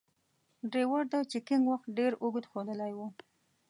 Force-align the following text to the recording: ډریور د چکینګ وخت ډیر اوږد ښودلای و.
ډریور 0.71 1.03
د 1.13 1.13
چکینګ 1.31 1.63
وخت 1.71 1.87
ډیر 1.97 2.11
اوږد 2.21 2.45
ښودلای 2.51 2.91
و. 2.97 2.99